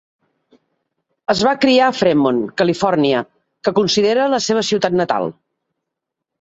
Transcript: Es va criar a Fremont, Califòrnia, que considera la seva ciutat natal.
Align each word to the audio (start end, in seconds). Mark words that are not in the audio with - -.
Es 1.33 1.43
va 1.47 1.53
criar 1.65 1.89
a 1.89 1.95
Fremont, 1.99 2.41
Califòrnia, 2.63 3.21
que 3.69 3.77
considera 3.83 4.27
la 4.35 4.43
seva 4.49 4.67
ciutat 4.73 5.01
natal. 5.05 5.33